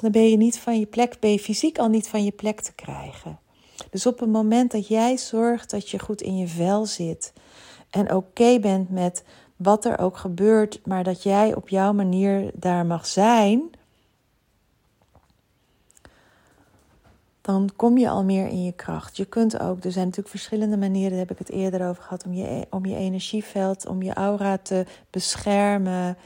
Dan 0.00 0.10
ben 0.10 0.30
je 0.30 0.36
niet 0.36 0.58
van 0.58 0.78
je 0.78 0.86
plek, 0.86 1.16
ben 1.20 1.32
je 1.32 1.38
fysiek 1.38 1.78
al 1.78 1.88
niet 1.88 2.08
van 2.08 2.24
je 2.24 2.32
plek 2.32 2.60
te 2.60 2.72
krijgen. 2.74 3.38
Dus 3.90 4.06
op 4.06 4.18
het 4.20 4.30
moment 4.30 4.70
dat 4.70 4.88
jij 4.88 5.16
zorgt 5.16 5.70
dat 5.70 5.90
je 5.90 5.98
goed 5.98 6.20
in 6.20 6.36
je 6.36 6.48
vel 6.48 6.86
zit 6.86 7.32
en 7.90 8.14
oké 8.14 8.58
bent 8.60 8.90
met 8.90 9.24
wat 9.56 9.84
er 9.84 9.98
ook 9.98 10.16
gebeurt, 10.16 10.80
maar 10.84 11.04
dat 11.04 11.22
jij 11.22 11.54
op 11.54 11.68
jouw 11.68 11.92
manier 11.92 12.50
daar 12.54 12.86
mag 12.86 13.06
zijn, 13.06 13.70
dan 17.52 17.70
kom 17.76 17.98
je 17.98 18.08
al 18.08 18.24
meer 18.24 18.48
in 18.48 18.64
je 18.64 18.72
kracht. 18.72 19.16
Je 19.16 19.24
kunt 19.24 19.60
ook, 19.60 19.84
er 19.84 19.92
zijn 19.92 20.04
natuurlijk 20.04 20.34
verschillende 20.34 20.76
manieren, 20.76 21.10
daar 21.10 21.18
heb 21.18 21.30
ik 21.30 21.38
het 21.38 21.50
eerder 21.50 21.88
over 21.88 22.02
gehad, 22.02 22.24
om 22.24 22.32
je, 22.32 22.66
om 22.70 22.86
je 22.86 22.96
energieveld, 22.96 23.86
om 23.86 24.02
je 24.02 24.14
aura 24.14 24.58
te 24.58 24.84
beschermen. 25.10 26.16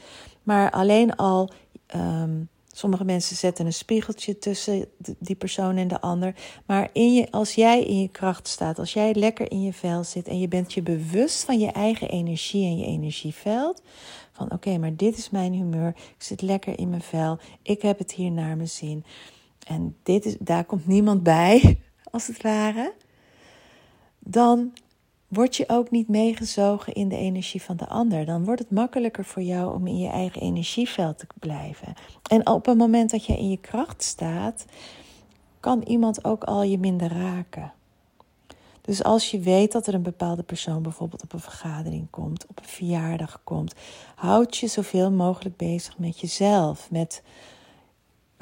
Maar 0.43 0.71
alleen 0.71 1.15
al 1.15 1.49
um, 1.95 2.49
Sommige 2.75 3.05
mensen 3.05 3.35
zetten 3.35 3.65
een 3.65 3.73
spiegeltje 3.73 4.37
tussen 4.37 4.85
die 5.19 5.35
persoon 5.35 5.77
en 5.77 5.87
de 5.87 6.01
ander. 6.01 6.35
Maar 6.65 6.89
in 6.93 7.13
je, 7.13 7.31
als 7.31 7.55
jij 7.55 7.83
in 7.83 7.99
je 7.99 8.07
kracht 8.07 8.47
staat, 8.47 8.79
als 8.79 8.93
jij 8.93 9.13
lekker 9.13 9.51
in 9.51 9.61
je 9.61 9.73
vel 9.73 10.03
zit 10.03 10.27
en 10.27 10.39
je 10.39 10.47
bent 10.47 10.73
je 10.73 10.81
bewust 10.81 11.43
van 11.43 11.59
je 11.59 11.71
eigen 11.71 12.09
energie 12.09 12.65
en 12.65 12.77
je 12.77 12.85
energieveld. 12.85 13.81
Van 14.31 14.51
oké, 14.51 14.77
maar 14.77 14.95
dit 14.95 15.17
is 15.17 15.29
mijn 15.29 15.53
humeur. 15.53 15.87
Ik 15.87 16.23
zit 16.23 16.41
lekker 16.41 16.79
in 16.79 16.89
mijn 16.89 17.01
vel. 17.01 17.37
Ik 17.61 17.81
heb 17.81 17.97
het 17.97 18.11
hier 18.11 18.31
naar 18.31 18.55
mijn 18.55 18.69
zin. 18.69 19.05
En 19.67 19.95
dit 20.03 20.25
is, 20.25 20.35
daar 20.39 20.65
komt 20.65 20.87
niemand 20.87 21.23
bij, 21.23 21.79
als 22.11 22.27
het 22.27 22.41
ware. 22.41 22.93
Dan 24.19 24.73
word 25.27 25.55
je 25.55 25.69
ook 25.69 25.91
niet 25.91 26.07
meegezogen 26.07 26.93
in 26.93 27.09
de 27.09 27.17
energie 27.17 27.61
van 27.61 27.77
de 27.77 27.87
ander. 27.87 28.25
Dan 28.25 28.45
wordt 28.45 28.61
het 28.61 28.71
makkelijker 28.71 29.25
voor 29.25 29.41
jou 29.41 29.73
om 29.73 29.87
in 29.87 29.97
je 29.97 30.09
eigen 30.09 30.41
energieveld 30.41 31.17
te 31.19 31.27
blijven. 31.39 31.93
En 32.29 32.47
op 32.47 32.65
het 32.65 32.77
moment 32.77 33.11
dat 33.11 33.25
je 33.25 33.37
in 33.37 33.49
je 33.49 33.57
kracht 33.57 34.03
staat, 34.03 34.65
kan 35.59 35.81
iemand 35.81 36.23
ook 36.23 36.43
al 36.43 36.63
je 36.63 36.77
minder 36.77 37.11
raken. 37.11 37.73
Dus 38.81 39.03
als 39.03 39.31
je 39.31 39.39
weet 39.39 39.71
dat 39.71 39.87
er 39.87 39.93
een 39.93 40.01
bepaalde 40.01 40.43
persoon 40.43 40.81
bijvoorbeeld 40.81 41.23
op 41.23 41.33
een 41.33 41.39
vergadering 41.39 42.07
komt, 42.09 42.45
op 42.47 42.59
een 42.59 42.69
verjaardag 42.69 43.41
komt, 43.43 43.73
houd 44.15 44.57
je 44.57 44.67
zoveel 44.67 45.11
mogelijk 45.11 45.57
bezig 45.57 45.97
met 45.97 46.19
jezelf. 46.19 46.91
Met 46.91 47.23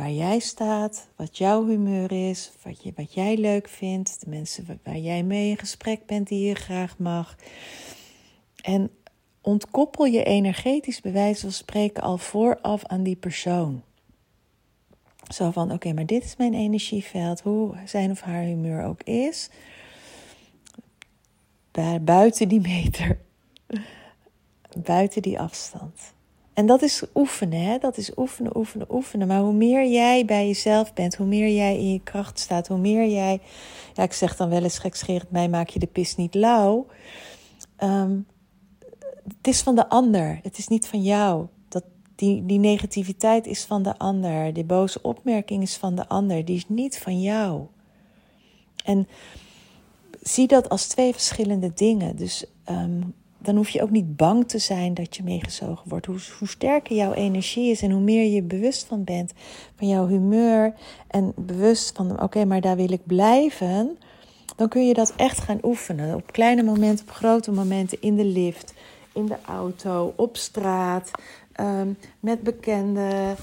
waar 0.02 0.12
jij 0.12 0.40
staat, 0.40 1.08
wat 1.16 1.38
jouw 1.38 1.66
humeur 1.66 2.30
is, 2.30 2.52
wat, 2.64 2.84
je, 2.84 2.94
wat 2.96 3.14
jij 3.14 3.38
leuk 3.38 3.68
vindt, 3.68 4.22
de 4.24 4.30
mensen 4.30 4.80
waar 4.84 4.98
jij 4.98 5.24
mee 5.24 5.50
in 5.50 5.58
gesprek 5.58 6.06
bent 6.06 6.28
die 6.28 6.48
je 6.48 6.54
graag 6.54 6.98
mag. 6.98 7.36
En 8.62 8.92
ontkoppel 9.42 10.06
je 10.06 10.24
energetisch 10.24 11.02
bij 11.02 11.12
wijze 11.12 11.42
van 11.42 11.52
spreken 11.52 12.04
al 12.04 12.18
vooraf 12.18 12.86
aan 12.86 13.04
die 13.04 13.16
persoon. 13.16 13.84
Zo 15.28 15.52
van, 15.52 15.72
oké, 15.72 15.94
maar 15.94 16.06
dit 16.06 16.24
is 16.24 16.36
mijn 16.36 16.54
energieveld, 16.54 17.42
hoe 17.42 17.76
zijn 17.86 18.12
of 18.12 18.22
haar 18.22 18.44
humeur 18.44 18.84
ook 18.84 19.04
is. 19.04 19.50
Buiten 22.02 22.48
die 22.48 22.62
meter, 22.62 23.20
buiten 24.92 25.22
die 25.22 25.40
afstand. 25.40 26.14
En 26.62 26.68
dat 26.68 26.82
is 26.82 27.04
oefenen, 27.16 27.62
hè? 27.62 27.78
dat 27.78 27.98
is 27.98 28.18
oefenen, 28.18 28.58
oefenen, 28.58 28.88
oefenen. 28.90 29.28
Maar 29.28 29.42
hoe 29.42 29.54
meer 29.54 29.88
jij 29.88 30.26
bij 30.26 30.48
jezelf 30.48 30.94
bent, 30.94 31.16
hoe 31.16 31.26
meer 31.26 31.50
jij 31.50 31.78
in 31.78 31.92
je 31.92 32.02
kracht 32.04 32.40
staat, 32.40 32.68
hoe 32.68 32.78
meer 32.78 33.08
jij, 33.08 33.42
ja, 33.94 34.04
ik 34.04 34.14
zeg 34.14 34.36
dan 34.36 34.50
wel 34.50 34.64
eens 34.64 34.78
gekscherend, 34.78 35.32
mij 35.32 35.50
maak 35.50 35.70
je 35.70 35.80
de 35.80 35.88
pis 35.88 36.16
niet 36.16 36.34
lauw. 36.34 36.86
Ehm, 37.76 38.20
het 39.38 39.48
is 39.48 39.62
van 39.62 39.76
de 39.76 39.90
ander, 39.90 40.40
het 40.44 40.58
is 40.58 40.68
niet 40.68 40.88
van 40.88 41.02
jou. 41.02 41.48
Dat, 41.68 41.84
die, 42.16 42.46
die 42.46 42.60
negativiteit 42.60 43.48
is 43.48 43.64
van 43.64 43.84
de 43.84 43.98
ander, 43.98 44.54
die 44.54 44.66
boze 44.66 45.02
opmerking 45.02 45.64
is 45.64 45.78
van 45.78 45.96
de 45.96 46.08
ander, 46.08 46.46
die 46.46 46.56
is 46.56 46.66
niet 46.68 46.98
van 46.98 47.22
jou. 47.22 47.66
En 48.84 49.08
zie 50.22 50.48
dat 50.48 50.70
als 50.70 50.88
twee 50.88 51.12
verschillende 51.12 51.74
dingen. 51.74 52.16
Dus 52.16 52.46
um, 52.70 53.14
dan 53.42 53.56
hoef 53.56 53.70
je 53.70 53.82
ook 53.82 53.90
niet 53.90 54.16
bang 54.16 54.48
te 54.48 54.58
zijn 54.58 54.94
dat 54.94 55.16
je 55.16 55.24
meegezogen 55.24 55.90
wordt. 55.90 56.06
Hoe, 56.06 56.20
hoe 56.40 56.48
sterker 56.48 56.96
jouw 56.96 57.14
energie 57.14 57.72
is 57.72 57.82
en 57.82 57.92
hoe 57.92 58.02
meer 58.02 58.34
je 58.34 58.42
bewust 58.42 58.86
van 58.86 59.04
bent 59.04 59.34
van 59.76 59.88
jouw 59.88 60.08
humeur 60.08 60.74
en 61.08 61.34
bewust 61.36 61.96
van 61.96 62.22
oké, 62.22 62.46
maar 62.46 62.62
daar 62.62 62.76
wil 62.76 62.92
ik 62.92 63.06
blijven, 63.06 63.98
dan 64.56 64.68
kun 64.68 64.88
je 64.88 64.94
dat 64.94 65.14
echt 65.16 65.40
gaan 65.40 65.60
oefenen. 65.64 66.16
Op 66.16 66.32
kleine 66.32 66.64
momenten, 66.64 67.06
op 67.08 67.14
grote 67.14 67.52
momenten, 67.52 68.02
in 68.02 68.16
de 68.16 68.26
lift, 68.26 68.74
in 69.14 69.26
de 69.26 69.38
auto, 69.46 70.14
op 70.16 70.38
straat, 70.38 71.12
ehm, 71.52 71.94
met 72.20 72.44
bekenden. 72.44 73.36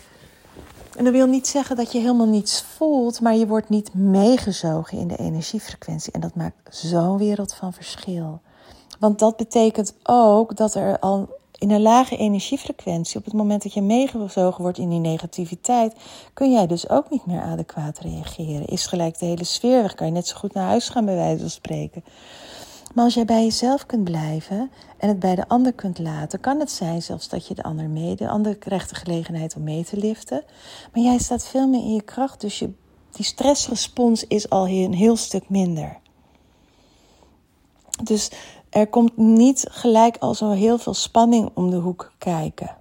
En 0.97 1.05
dat 1.05 1.12
wil 1.12 1.26
niet 1.26 1.47
zeggen 1.47 1.76
dat 1.76 1.93
je 1.93 1.99
helemaal 1.99 2.28
niets 2.28 2.62
voelt, 2.62 3.21
maar 3.21 3.35
je 3.35 3.47
wordt 3.47 3.69
niet 3.69 3.95
meegezogen 3.95 4.99
in 4.99 5.09
de 5.09 5.17
energiefrequentie. 5.17 6.12
En 6.12 6.21
dat 6.21 6.35
maakt 6.35 6.76
zo'n 6.76 7.19
wereld 7.19 7.55
van 7.55 7.73
verschil. 7.73 8.40
Want 8.99 9.19
dat 9.19 9.37
betekent 9.37 9.95
ook 10.02 10.57
dat 10.57 10.75
er 10.75 10.99
al 10.99 11.28
in 11.59 11.71
een 11.71 11.83
lage 11.83 12.17
energiefrequentie, 12.17 13.19
op 13.19 13.25
het 13.25 13.35
moment 13.35 13.62
dat 13.62 13.73
je 13.73 13.83
meegezogen 13.83 14.62
wordt 14.62 14.78
in 14.78 14.88
die 14.88 14.99
negativiteit, 14.99 15.95
kun 16.35 16.52
jij 16.52 16.67
dus 16.67 16.88
ook 16.88 17.11
niet 17.11 17.26
meer 17.26 17.43
adequaat 17.43 17.99
reageren. 17.99 18.67
Is 18.67 18.87
gelijk 18.87 19.19
de 19.19 19.26
hele 19.26 19.45
sfeer 19.45 19.83
weg, 19.83 19.95
kan 19.95 20.07
je 20.07 20.12
net 20.12 20.26
zo 20.26 20.37
goed 20.37 20.55
naar 20.55 20.67
huis 20.67 20.88
gaan, 20.88 21.05
bij 21.05 21.14
wijze 21.14 21.40
van 21.40 21.50
spreken. 21.50 22.05
Maar 22.95 23.05
als 23.05 23.14
jij 23.14 23.25
bij 23.25 23.43
jezelf 23.43 23.87
kunt 23.87 24.05
blijven 24.05 24.71
en 24.99 25.09
het 25.09 25.19
bij 25.19 25.35
de 25.35 25.49
ander 25.49 25.73
kunt 25.73 25.99
laten, 25.99 26.40
kan 26.40 26.61
het 26.61 26.71
zijn 26.71 27.02
zelfs 27.02 27.28
dat 27.28 27.47
je 27.47 27.55
de 27.55 27.62
ander 27.62 27.88
mee, 27.88 28.17
de 28.17 28.28
ander 28.28 28.57
krijgt 28.57 28.88
de 28.88 28.95
gelegenheid 28.95 29.57
om 29.57 29.62
mee 29.62 29.85
te 29.85 29.97
liften. 29.97 30.45
Maar 30.93 31.02
jij 31.02 31.19
staat 31.19 31.47
veel 31.47 31.69
meer 31.69 31.81
in 31.81 31.95
je 31.95 32.02
kracht, 32.02 32.40
dus 32.40 32.59
je, 32.59 32.71
die 33.11 33.25
stressrespons 33.25 34.26
is 34.26 34.50
al 34.50 34.69
een 34.69 34.95
heel 34.95 35.17
stuk 35.17 35.49
minder. 35.49 35.99
Dus 38.02 38.31
er 38.79 38.87
komt 38.87 39.17
niet 39.17 39.67
gelijk 39.71 40.17
al 40.17 40.35
zo 40.35 40.51
heel 40.51 40.79
veel 40.79 40.95
spanning 40.95 41.51
om 41.55 41.71
de 41.71 41.77
hoek 41.77 42.13
kijken. 42.19 42.77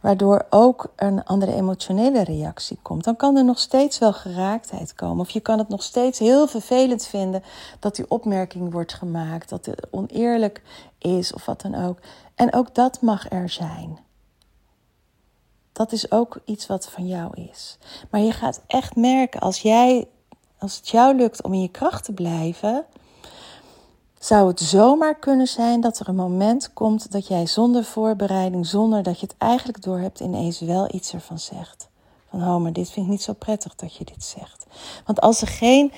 Waardoor 0.00 0.46
ook 0.50 0.92
een 0.96 1.24
andere 1.24 1.54
emotionele 1.54 2.24
reactie 2.24 2.78
komt. 2.82 3.04
Dan 3.04 3.16
kan 3.16 3.36
er 3.36 3.44
nog 3.44 3.58
steeds 3.58 3.98
wel 3.98 4.12
geraaktheid 4.12 4.94
komen. 4.94 5.20
Of 5.20 5.30
je 5.30 5.40
kan 5.40 5.58
het 5.58 5.68
nog 5.68 5.82
steeds 5.82 6.18
heel 6.18 6.46
vervelend 6.46 7.06
vinden 7.06 7.42
dat 7.80 7.96
die 7.96 8.10
opmerking 8.10 8.72
wordt 8.72 8.94
gemaakt. 8.94 9.48
Dat 9.48 9.66
het 9.66 9.86
oneerlijk 9.90 10.62
is 10.98 11.32
of 11.32 11.44
wat 11.44 11.60
dan 11.60 11.74
ook. 11.74 11.98
En 12.34 12.54
ook 12.54 12.74
dat 12.74 13.00
mag 13.00 13.30
er 13.30 13.48
zijn. 13.48 13.98
Dat 15.72 15.92
is 15.92 16.10
ook 16.10 16.40
iets 16.44 16.66
wat 16.66 16.88
van 16.88 17.06
jou 17.06 17.42
is. 17.50 17.78
Maar 18.10 18.20
je 18.20 18.32
gaat 18.32 18.62
echt 18.66 18.96
merken 18.96 19.40
als 19.40 19.58
jij, 19.58 20.08
als 20.58 20.76
het 20.76 20.88
jou 20.88 21.16
lukt 21.16 21.42
om 21.42 21.52
in 21.52 21.62
je 21.62 21.68
kracht 21.68 22.04
te 22.04 22.12
blijven 22.12 22.86
zou 24.24 24.48
het 24.48 24.60
zomaar 24.60 25.14
kunnen 25.14 25.46
zijn 25.46 25.80
dat 25.80 25.98
er 25.98 26.08
een 26.08 26.14
moment 26.14 26.72
komt 26.72 27.12
dat 27.12 27.26
jij 27.26 27.46
zonder 27.46 27.84
voorbereiding, 27.84 28.66
zonder 28.66 29.02
dat 29.02 29.20
je 29.20 29.26
het 29.26 29.36
eigenlijk 29.38 29.82
doorhebt, 29.82 30.20
ineens 30.20 30.60
wel 30.60 30.94
iets 30.94 31.12
ervan 31.12 31.38
zegt. 31.38 31.88
Van, 32.30 32.40
oh, 32.40 32.56
maar 32.56 32.72
dit 32.72 32.90
vind 32.90 33.06
ik 33.06 33.12
niet 33.12 33.22
zo 33.22 33.32
prettig 33.32 33.74
dat 33.74 33.96
je 33.96 34.04
dit 34.04 34.24
zegt. 34.24 34.66
Want 35.06 35.20
als 35.20 35.40
er 35.40 35.48
geen 35.48 35.92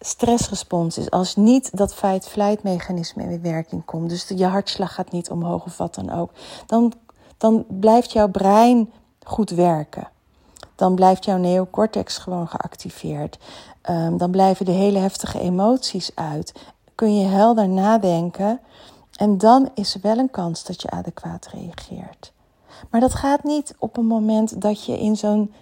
stressrespons 0.00 0.98
is, 0.98 1.10
als 1.10 1.36
niet 1.36 1.76
dat 1.76 1.94
fight-flight 1.94 2.62
mechanisme 2.62 3.22
in 3.22 3.42
werking 3.42 3.84
komt, 3.84 4.08
dus 4.08 4.28
je 4.28 4.46
hartslag 4.46 4.94
gaat 4.94 5.10
niet 5.10 5.30
omhoog 5.30 5.64
of 5.64 5.76
wat 5.76 5.94
dan 5.94 6.10
ook, 6.10 6.30
dan, 6.66 6.92
dan 7.38 7.64
blijft 7.68 8.12
jouw 8.12 8.28
brein 8.28 8.92
goed 9.22 9.50
werken. 9.50 10.08
dan 10.76 10.94
blijft 10.94 11.24
jouw 11.24 11.36
neocortex 11.36 12.18
gewoon 12.18 12.48
geactiveerd. 12.48 13.38
Ehm, 13.84 14.16
dan 14.16 14.30
blijven 14.30 14.64
de 14.64 14.72
hele 14.72 14.98
heftige 14.98 15.40
emoties 15.40 16.10
uit. 16.14 16.52
Kun 16.94 17.16
je 17.16 17.26
helder 17.26 17.68
nadenken. 17.68 18.60
En 19.16 19.38
dan 19.38 19.70
is 19.74 19.94
er 19.94 20.00
wel 20.00 20.18
een 20.18 20.30
kans 20.30 20.64
dat 20.64 20.82
je 20.82 20.90
adequaat 20.90 21.46
reageert. 21.46 22.32
Maar 22.90 23.00
dat 23.00 23.14
gaat 23.14 23.44
niet 23.44 23.74
op 23.78 23.96
een 23.96 24.06
moment 24.06 24.60
dat 24.60 24.84
je 24.84 24.98
in 24.98 25.16
zo'n 25.16 25.52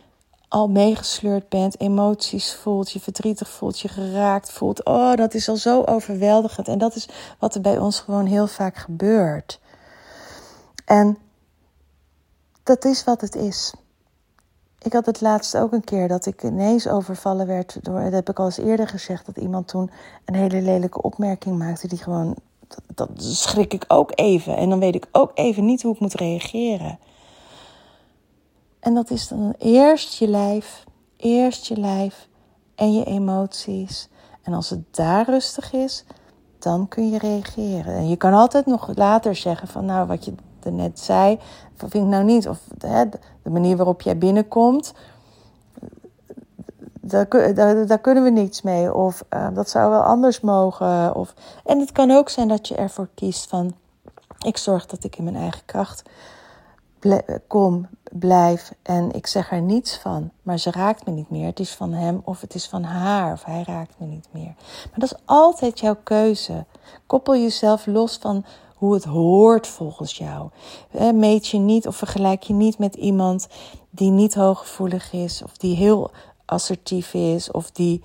al 0.49 0.69
meegesleurd 0.69 1.49
bent, 1.49 1.81
emoties 1.81 2.55
voelt, 2.55 2.91
je 2.91 3.01
verdrietig 3.01 3.49
voelt, 3.49 3.81
je 3.81 3.89
geraakt 3.89 4.53
voelt. 4.53 4.85
Oh, 4.85 5.15
dat 5.15 5.35
is 5.35 5.49
al 5.49 5.57
zo 5.57 5.83
overweldigend. 5.83 6.69
En 6.69 6.79
dat 6.79 6.95
is 6.95 7.09
wat 7.39 7.55
er 7.55 7.61
bij 7.61 7.79
ons 7.79 8.01
gewoon 8.01 8.27
heel 8.27 8.47
vaak 8.47 8.77
gebeurt. 8.77 9.61
En 10.85 11.19
dat 12.63 12.85
is 12.85 13.05
wat 13.05 13.21
het 13.21 13.35
is. 13.35 13.75
Ik 14.83 14.93
had 14.93 15.07
het 15.07 15.21
laatst 15.21 15.57
ook 15.57 15.73
een 15.73 15.85
keer 15.85 16.09
dat 16.09 16.27
ik 16.27 16.43
ineens 16.43 16.89
overvallen 16.89 17.47
werd 17.47 17.79
door, 17.83 18.03
dat 18.03 18.13
heb 18.13 18.29
ik 18.29 18.39
al 18.39 18.45
eens 18.45 18.59
eerder 18.59 18.89
gezegd, 18.89 19.27
dat 19.27 19.37
iemand 19.37 19.69
toen 19.69 19.91
een 20.25 20.35
hele 20.35 20.63
lelijke 20.63 21.03
opmerking 21.03 21.59
maakte 21.59 21.89
die 21.89 21.99
gewoon, 21.99 22.35
dat, 22.95 23.09
schrik 23.17 23.75
ik 23.75 23.85
ook 23.89 24.13
even. 24.15 24.57
En 24.57 24.69
dan 24.69 24.79
weet 24.79 24.95
ik 24.95 25.09
ook 25.13 25.31
even 25.35 25.65
niet 25.65 25.83
hoe 25.83 25.95
ik 25.95 26.01
moet 26.01 26.15
reageren. 26.15 26.99
En 28.81 28.95
dat 28.95 29.11
is 29.11 29.29
dan 29.29 29.55
eerst 29.59 30.19
je 30.19 30.29
lijf, 30.29 30.85
eerst 31.17 31.67
je 31.67 31.77
lijf 31.77 32.29
en 32.75 32.93
je 32.93 33.05
emoties. 33.05 34.09
En 34.43 34.53
als 34.53 34.71
het 34.71 34.95
daar 34.95 35.27
rustig 35.27 35.73
is, 35.73 36.05
dan 36.59 36.89
kun 36.89 37.11
je 37.11 37.19
reageren. 37.19 37.95
En 37.95 38.09
je 38.09 38.17
kan 38.17 38.33
altijd 38.33 38.67
nog 38.67 38.91
later 38.95 39.37
zeggen 39.37 39.69
van 39.69 39.85
nou 39.85 40.07
wat 40.07 40.25
je 40.25 40.33
net 40.71 40.99
zei, 40.99 41.39
vind 41.77 41.95
ik 41.95 42.03
nou 42.03 42.25
niet. 42.25 42.49
Of 42.49 42.59
hè, 42.79 43.05
de 43.43 43.51
manier 43.51 43.77
waarop 43.77 44.03
jij 44.03 44.19
binnenkomt, 44.19 44.95
daar, 47.01 47.29
daar, 47.87 48.01
kunnen 48.01 48.23
we 48.23 48.31
niets 48.31 48.63
mee. 48.63 48.95
Of 48.95 49.25
uh, 49.31 49.49
dat 49.55 49.71
zou 49.71 49.91
wel 49.91 50.03
anders 50.03 50.41
mogen. 50.41 51.15
Of, 51.15 51.35
en 51.65 51.79
het 51.79 51.93
kan 51.93 52.11
ook 52.11 52.29
zijn 52.29 52.49
dat 52.49 52.69
je 52.69 52.75
ervoor 52.75 53.09
kiest 53.15 53.49
van 53.49 53.75
ik 54.39 54.57
zorg 54.57 54.87
dat 54.87 55.05
ik 55.05 55.17
in 55.17 55.25
mijn 55.25 55.37
eigen 55.37 55.65
kracht 55.65 56.03
kom, 57.47 57.89
blijf 58.13 58.73
en 58.83 59.13
ik 59.13 59.27
zeg 59.27 59.51
er 59.51 59.63
niets 59.63 59.99
van, 59.99 60.31
maar 60.43 60.59
ze 60.59 60.71
raakt 60.71 61.07
me 61.07 61.13
niet 61.13 61.31
meer. 61.31 61.47
Het 61.47 61.61
is 61.61 61.75
van 61.75 61.93
hem 61.93 62.21
of 62.25 62.41
het 62.41 62.55
is 62.55 62.67
van 62.67 62.83
haar 62.83 63.33
of 63.33 63.45
hij 63.45 63.63
raakt 63.67 63.95
me 63.99 64.07
niet 64.07 64.29
meer. 64.31 64.55
Maar 64.91 64.99
dat 64.99 65.13
is 65.13 65.19
altijd 65.25 65.81
jouw 65.81 65.97
keuze. 66.03 66.65
Koppel 67.07 67.37
jezelf 67.37 67.87
los 67.87 68.19
van 68.21 68.45
hoe 68.83 68.95
het 68.95 69.05
hoort 69.05 69.67
volgens 69.67 70.17
jou. 70.17 70.51
Meet 71.15 71.49
je 71.49 71.59
niet 71.59 71.87
of 71.87 71.97
vergelijk 71.97 72.43
je 72.43 72.53
niet 72.53 72.79
met 72.79 72.95
iemand 72.95 73.49
die 73.91 74.11
niet 74.11 74.35
hooggevoelig 74.35 75.13
is 75.13 75.43
of 75.45 75.57
die 75.57 75.77
heel 75.77 76.11
assertief 76.45 77.15
is 77.15 77.51
of 77.51 77.71
die 77.71 78.03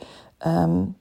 um, 0.48 0.98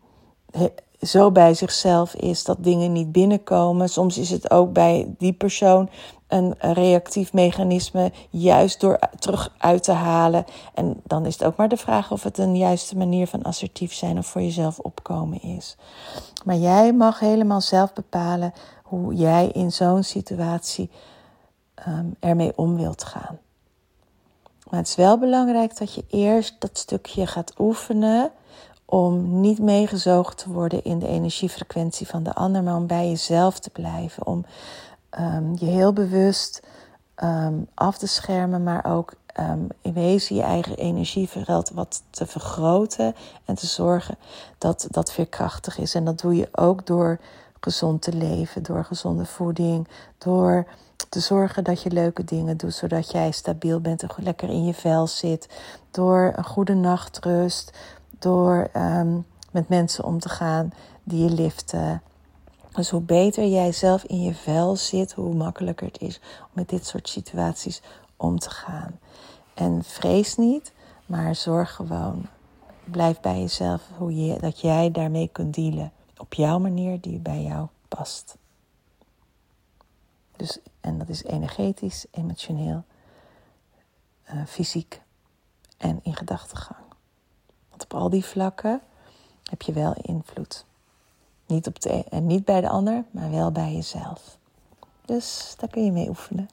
zo 1.00 1.30
bij 1.30 1.54
zichzelf 1.54 2.14
is 2.14 2.45
dat 2.45 2.56
dingen 2.61 2.92
niet 2.92 3.12
binnenkomen. 3.12 3.88
Soms 3.88 4.18
is 4.18 4.30
het 4.30 4.50
ook 4.50 4.73
bij 4.73 5.14
die 5.18 5.33
persoon 5.33 5.88
een 6.28 6.54
reactief 6.59 7.33
mechanisme 7.33 8.12
juist 8.30 8.80
door 8.80 8.99
terug 9.18 9.54
uit 9.59 9.83
te 9.83 9.92
halen. 9.92 10.45
En 10.75 11.00
dan 11.04 11.26
is 11.26 11.35
het 11.35 11.45
ook 11.45 11.56
maar 11.56 11.68
de 11.68 11.76
vraag 11.76 12.12
of 12.12 12.23
het 12.23 12.38
een 12.38 12.56
juiste 12.56 12.97
manier 12.97 13.26
van 13.26 13.42
assertief 13.42 13.95
zijn 13.95 14.18
of 14.18 14.26
voor 14.26 14.42
jezelf 14.42 14.78
opkomen 14.78 15.42
is. 15.42 15.76
Maar 16.45 16.56
jij 16.56 16.92
mag 16.92 17.18
helemaal 17.18 17.61
zelf 17.61 17.92
bepalen 17.92 18.52
hoe 18.88 19.14
jij 19.14 19.49
in 19.49 19.73
zo'n 19.73 20.02
situatie 20.02 20.90
um, 21.88 22.16
ermee 22.21 22.52
om 22.57 22.76
wilt 22.76 23.05
gaan. 23.05 23.38
Maar 24.71 24.78
het 24.78 24.88
is 24.88 24.95
wel 24.95 25.19
belangrijk 25.19 25.78
dat 25.78 25.95
je 25.95 26.05
eerst 26.09 26.55
dat 26.59 26.78
stukje 26.78 27.26
gaat 27.26 27.52
oefenen 27.59 28.31
om 28.85 29.40
niet 29.40 29.59
meegezogen 29.59 30.37
te 30.37 30.50
worden 30.50 30.85
in 30.85 30.99
de 30.99 31.09
energiefrequentie 31.09 32.07
van 32.07 32.23
de 32.23 32.35
ander, 32.35 32.62
maar 32.62 32.76
om 32.76 32.87
bij 32.87 33.09
jezelf 33.09 33.59
te 33.59 33.71
blijven. 33.71 34.26
Om 34.26 34.45
um, 35.21 35.54
je 35.58 35.67
heel 35.67 35.93
bewust 35.93 36.63
um, 37.25 37.69
af 37.75 37.99
te 37.99 38.06
schermen, 38.06 38.63
maar 38.63 38.84
ook 38.84 39.15
um, 39.41 39.69
in 39.82 39.93
wezen 39.93 40.37
je 40.37 40.43
eigen 40.43 40.76
energieveld 40.76 41.71
wat 41.71 42.02
te 42.11 42.26
vergroten 42.26 43.15
en 43.45 43.54
te 43.54 43.67
zorgen 43.67 44.17
dat 44.58 44.87
dat 44.91 45.13
veerkrachtig 45.13 45.78
is. 45.78 45.95
En 45.95 46.04
dat 46.04 46.21
doe 46.21 46.37
je 46.37 46.49
ook 46.52 46.87
door 46.87 47.21
gezond 47.67 48.02
te 48.02 48.13
leven, 48.13 48.63
door 48.63 48.85
gezonde 48.85 49.25
voeding, 49.25 49.89
door 50.19 50.67
te 51.09 51.21
zorgen 51.21 51.65
dat 51.65 51.83
je 51.83 51.91
leuke 51.91 52.25
dingen 52.25 52.57
doet, 52.57 52.75
zodat 52.75 53.11
jij 53.11 53.31
stabiel 53.31 53.81
bent 53.81 54.02
en 54.02 54.09
lekker 54.17 54.49
in 54.49 54.65
je 54.65 54.75
vel 54.75 55.07
zit, 55.07 55.49
door 55.91 56.33
een 56.37 56.45
goede 56.45 56.75
nachtrust, 56.75 57.73
door 58.19 58.71
um, 58.76 59.26
met 59.50 59.69
mensen 59.69 60.05
om 60.05 60.19
te 60.19 60.29
gaan 60.29 60.73
die 61.02 61.25
je 61.25 61.31
liften. 61.31 62.02
Dus 62.73 62.91
hoe 62.91 63.00
beter 63.00 63.47
jij 63.47 63.73
zelf 63.73 64.05
in 64.05 64.23
je 64.23 64.35
vel 64.35 64.76
zit, 64.76 65.13
hoe 65.13 65.35
makkelijker 65.35 65.87
het 65.87 66.00
is 66.00 66.21
om 66.41 66.50
met 66.52 66.69
dit 66.69 66.87
soort 66.87 67.09
situaties 67.09 67.83
om 68.17 68.39
te 68.39 68.50
gaan. 68.50 68.99
En 69.55 69.85
vrees 69.85 70.37
niet, 70.37 70.73
maar 71.07 71.35
zorg 71.35 71.75
gewoon. 71.75 72.26
Blijf 72.85 73.21
bij 73.21 73.41
jezelf 73.41 73.83
hoe 73.97 74.25
je, 74.25 74.39
dat 74.41 74.61
jij 74.61 74.91
daarmee 74.91 75.29
kunt 75.33 75.55
dealen. 75.55 75.93
Op 76.26 76.34
jouw 76.34 76.58
manier 76.58 77.00
die 77.00 77.19
bij 77.19 77.43
jou 77.43 77.67
past. 77.89 78.36
Dus, 80.36 80.58
en 80.80 80.99
dat 80.99 81.08
is 81.08 81.25
energetisch, 81.25 82.06
emotioneel, 82.10 82.84
uh, 84.32 84.47
fysiek 84.47 85.00
en 85.76 86.00
in 86.02 86.17
gedachtegang. 86.17 86.84
Want 87.71 87.84
op 87.84 87.95
al 87.95 88.10
die 88.10 88.25
vlakken 88.25 88.80
heb 89.50 89.62
je 89.62 89.73
wel 89.73 89.95
invloed. 90.02 90.65
Niet, 91.47 91.67
op 91.67 91.80
de, 91.80 92.04
en 92.10 92.26
niet 92.26 92.45
bij 92.45 92.60
de 92.60 92.69
ander, 92.69 93.04
maar 93.10 93.30
wel 93.30 93.52
bij 93.52 93.73
jezelf. 93.73 94.39
Dus 95.04 95.54
daar 95.58 95.71
kun 95.71 95.84
je 95.84 95.93
mee 95.93 96.08
oefenen. 96.08 96.49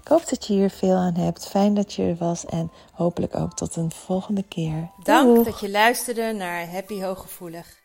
Ik 0.00 0.08
hoop 0.08 0.28
dat 0.28 0.46
je 0.46 0.52
hier 0.52 0.70
veel 0.70 0.96
aan 0.96 1.14
hebt. 1.14 1.46
Fijn 1.46 1.74
dat 1.74 1.92
je 1.92 2.02
er 2.02 2.16
was 2.16 2.44
en 2.44 2.70
hopelijk 2.92 3.36
ook 3.36 3.54
tot 3.54 3.76
een 3.76 3.90
volgende 3.90 4.42
keer. 4.42 4.90
Dank 5.02 5.44
dat 5.44 5.60
je 5.60 5.70
luisterde 5.70 6.32
naar 6.32 6.70
Happy 6.70 7.02
Hooggevoelig. 7.02 7.84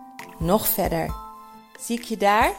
nog 0.41 0.67
verder. 0.67 1.13
Zie 1.79 1.97
ik 1.99 2.03
je 2.03 2.17
daar? 2.17 2.53